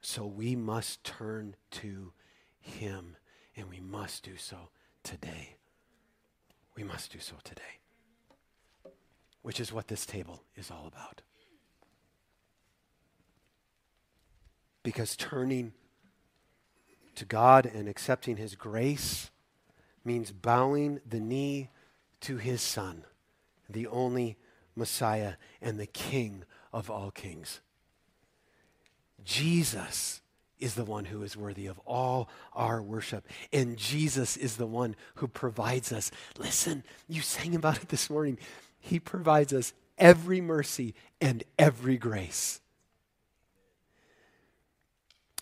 [0.00, 2.14] So we must turn to
[2.58, 3.18] Him,
[3.54, 4.70] and we must do so
[5.02, 5.56] today.
[6.74, 7.76] We must do so today
[9.46, 11.22] which is what this table is all about.
[14.82, 15.72] Because turning
[17.14, 19.30] to God and accepting His grace
[20.04, 21.70] means bowing the knee
[22.22, 23.04] to His Son
[23.70, 24.36] the only
[24.74, 26.42] Messiah and the King
[26.72, 27.60] of all kings.
[29.22, 30.22] Jesus
[30.58, 33.28] is the one who is worthy of all our worship.
[33.52, 36.10] And Jesus is the one who provides us.
[36.36, 38.38] Listen, you sang about it this morning.
[38.86, 42.60] He provides us every mercy and every grace.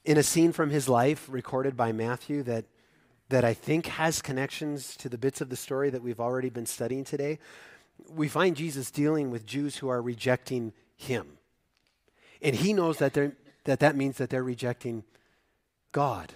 [0.03, 2.65] In a scene from his life recorded by Matthew that,
[3.29, 6.65] that I think has connections to the bits of the story that we've already been
[6.65, 7.39] studying today,
[8.09, 11.37] we find Jesus dealing with Jews who are rejecting him.
[12.41, 15.05] And he knows that, that that means that they're rejecting
[15.93, 16.33] God.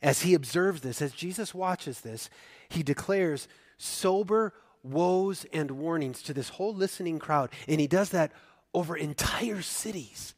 [0.00, 2.30] As he observes this, as Jesus watches this,
[2.68, 3.48] he declares
[3.78, 7.50] sober woes and warnings to this whole listening crowd.
[7.68, 8.32] And he does that
[8.72, 10.34] over entire cities.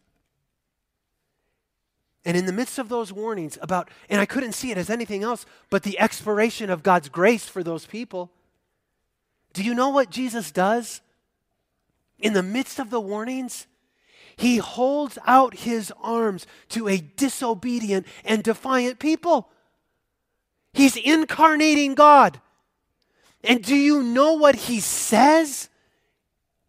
[2.25, 5.23] And in the midst of those warnings about, and I couldn't see it as anything
[5.23, 8.31] else but the expiration of God's grace for those people,
[9.53, 11.01] do you know what Jesus does?
[12.19, 13.67] In the midst of the warnings,
[14.37, 19.51] he holds out his arms to a disobedient and defiant people.
[20.73, 22.41] He's incarnating God.
[23.45, 25.69] And do you know what he says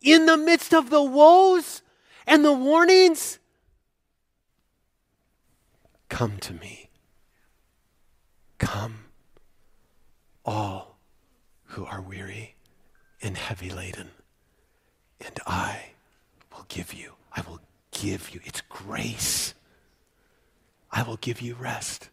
[0.02, 1.82] in the midst of the woes
[2.26, 3.40] and the warnings?
[6.10, 6.90] Come to me.
[8.58, 9.06] Come,
[10.46, 10.98] all
[11.64, 12.56] who are weary
[13.22, 14.12] and heavy laden,
[15.20, 15.92] and I
[16.54, 17.60] will give you, I will
[17.92, 19.54] give you, it's grace.
[20.92, 22.10] I will give you rest.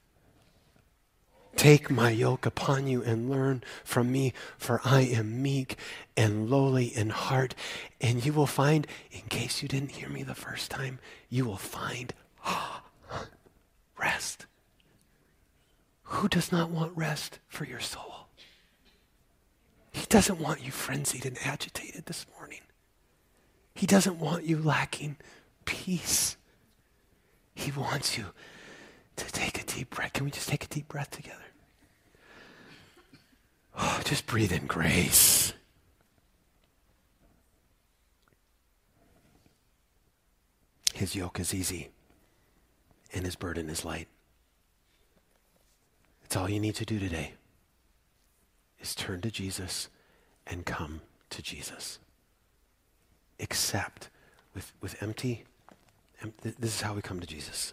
[1.57, 5.77] Take my yoke upon you and learn from me, for I am meek
[6.17, 7.55] and lowly in heart.
[8.01, 11.57] And you will find, in case you didn't hear me the first time, you will
[11.57, 12.83] find ah,
[13.99, 14.47] rest.
[16.05, 18.27] Who does not want rest for your soul?
[19.93, 22.61] He doesn't want you frenzied and agitated this morning.
[23.75, 25.17] He doesn't want you lacking
[25.65, 26.37] peace.
[27.55, 28.27] He wants you
[29.17, 30.13] to take a deep breath.
[30.13, 31.37] Can we just take a deep breath together?
[33.79, 35.53] Oh, just breathe in grace.
[40.95, 41.89] His yoke is easy
[43.15, 44.09] and his burden is light.
[46.25, 47.33] It's all you need to do today
[48.81, 49.89] is turn to Jesus
[50.47, 51.01] and come
[51.31, 51.99] to Jesus.
[53.39, 54.11] Accept
[54.55, 55.45] with, with empty,
[56.23, 57.73] em- this is how we come to Jesus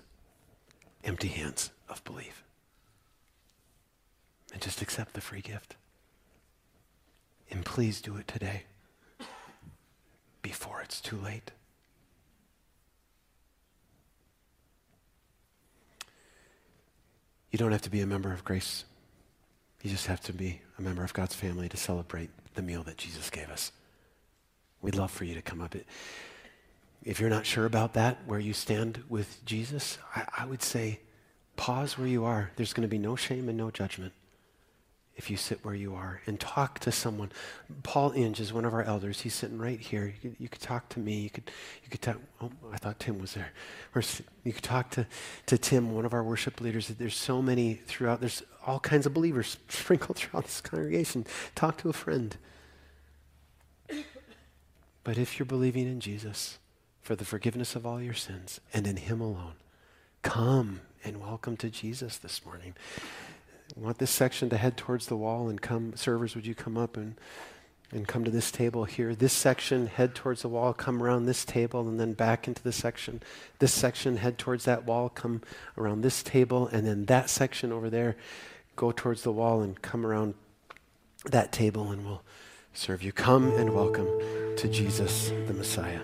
[1.04, 2.44] empty hands of belief.
[4.54, 5.76] And just accept the free gift.
[7.50, 8.64] And please do it today
[10.42, 11.52] before it's too late.
[17.52, 18.84] You don't have to be a member of Grace.
[19.82, 22.98] You just have to be a member of God's family to celebrate the meal that
[22.98, 23.72] Jesus gave us.
[24.82, 25.76] We'd love for you to come up.
[27.04, 31.00] If you're not sure about that, where you stand with Jesus, I, I would say
[31.56, 32.52] pause where you are.
[32.56, 34.14] There's going to be no shame and no judgment
[35.18, 37.32] if you sit where you are and talk to someone.
[37.82, 39.22] Paul Inge is one of our elders.
[39.22, 40.06] He's sitting right here.
[40.06, 41.22] You could, you could talk to me.
[41.22, 41.50] You could,
[41.84, 42.18] you could talk.
[42.40, 43.52] Oh, I thought Tim was there.
[43.96, 44.04] Or
[44.44, 45.08] you could talk to,
[45.48, 46.88] to Tim, one of our worship leaders.
[46.90, 48.20] There's so many throughout.
[48.20, 51.26] There's all kinds of believers sprinkled throughout this congregation.
[51.56, 52.38] Talk to a friend.
[55.04, 56.60] But if you're believing in Jesus
[57.08, 59.54] for the forgiveness of all your sins and in Him alone,
[60.24, 62.76] come and welcome to Jesus this morning.
[63.78, 66.76] I want this section to head towards the wall and come, servers, would you come
[66.76, 67.16] up and,
[67.94, 69.16] and come to this table here?
[69.16, 72.74] This section, head towards the wall, come around this table and then back into the
[72.74, 73.22] section.
[73.60, 75.40] This section, head towards that wall, come
[75.78, 78.18] around this table, and then that section over there,
[78.76, 80.34] go towards the wall and come around
[81.24, 82.22] that table and we'll
[82.74, 83.14] serve you.
[83.14, 84.10] Come and welcome
[84.58, 86.02] to Jesus the Messiah.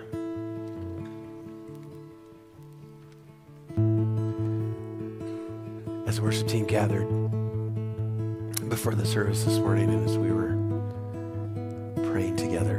[6.14, 7.08] As the worship team gathered,
[8.70, 10.56] before the service this morning and as we were
[12.12, 12.78] praying together,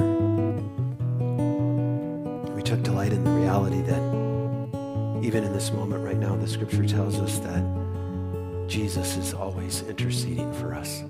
[2.54, 4.00] we took delight in the reality that
[5.24, 10.52] even in this moment right now, the scripture tells us that Jesus is always interceding
[10.52, 11.00] for us.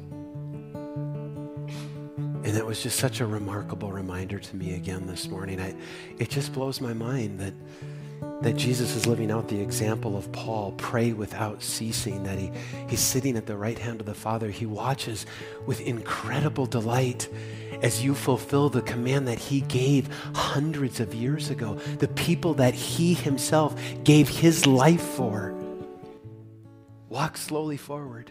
[2.42, 5.60] And that was just such a remarkable reminder to me again this morning.
[5.60, 5.74] I,
[6.18, 7.52] it just blows my mind that
[8.42, 12.50] that Jesus is living out the example of Paul, pray without ceasing, that he,
[12.88, 14.50] he's sitting at the right hand of the Father.
[14.50, 15.24] He watches
[15.66, 17.28] with incredible delight
[17.82, 22.74] as you fulfill the command that he gave hundreds of years ago, the people that
[22.74, 25.54] he himself gave his life for.
[27.08, 28.30] Walk slowly forward.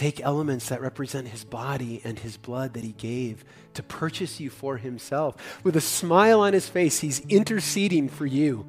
[0.00, 3.44] take elements that represent his body and his blood that he gave
[3.74, 5.36] to purchase you for himself.
[5.62, 8.64] With a smile on his face, he's interceding for you.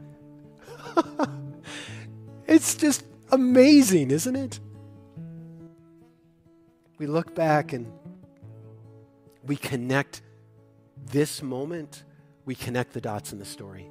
[2.48, 4.60] it's just amazing, isn't it?
[6.98, 7.92] We look back and
[9.44, 10.22] we connect
[11.12, 12.04] this moment,
[12.46, 13.90] we connect the dots in the story.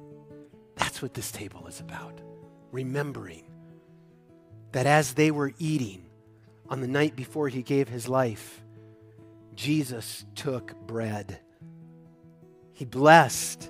[0.75, 2.21] That's what this table is about.
[2.71, 3.43] Remembering
[4.71, 6.05] that as they were eating
[6.69, 8.63] on the night before he gave his life,
[9.55, 11.39] Jesus took bread.
[12.73, 13.69] He blessed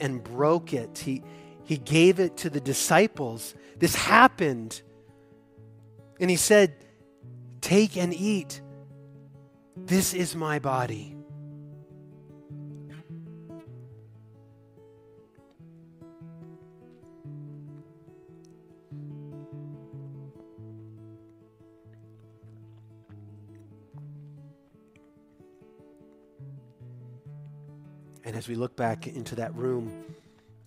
[0.00, 0.98] and broke it.
[0.98, 1.22] He,
[1.66, 3.54] he gave it to the disciples.
[3.76, 4.80] This happened.
[6.20, 6.76] And he said,
[7.60, 8.60] Take and eat.
[9.76, 11.16] This is my body.
[28.24, 30.04] And as we look back into that room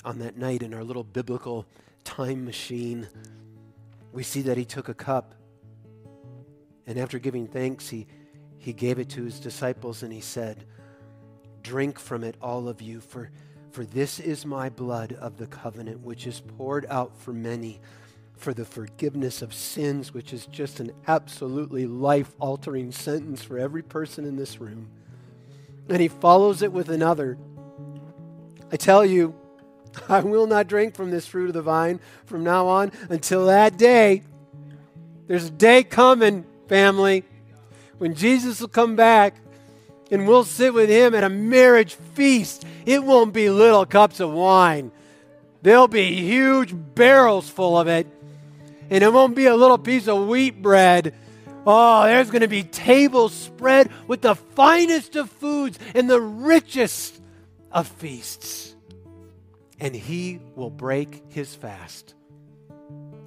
[0.04, 1.66] on that night in our little biblical
[2.04, 3.08] time machine,
[4.14, 5.36] we see that he took a cup.
[6.88, 8.08] And after giving thanks, he
[8.60, 10.66] he gave it to his disciples and he said,
[11.64, 13.32] Drink from it, all of you, for,
[13.72, 17.80] for this is my blood of the covenant, which is poured out for many
[18.36, 23.82] for the forgiveness of sins, which is just an absolutely life altering sentence for every
[23.82, 24.90] person in this room.
[25.90, 27.38] And he follows it with another.
[28.72, 29.36] I tell you,
[30.10, 33.78] I will not drink from this fruit of the vine from now on until that
[33.78, 34.24] day.
[35.28, 37.24] There's a day coming, family,
[38.00, 39.36] when Jesus will come back
[40.10, 44.32] and we'll sit with him at a marriage feast, it won't be little cups of
[44.32, 44.92] wine.
[45.62, 48.08] There'll be huge barrels full of it.
[48.90, 51.14] And it won't be a little piece of wheat bread.
[51.68, 57.22] Oh, there's going to be tables spread with the finest of foods and the richest
[57.72, 58.74] of feasts.
[59.80, 62.16] And he will break his fast.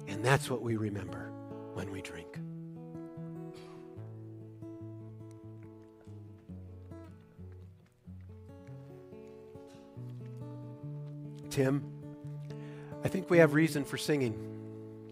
[0.07, 1.31] And that's what we remember
[1.73, 2.37] when we drink.
[11.49, 11.83] Tim,
[13.03, 14.52] I think we have reason for singing.